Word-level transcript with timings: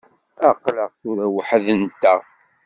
Aql-aɣ 0.49 0.91
tura 0.99 1.25
weḥd-nteɣ. 1.33 2.21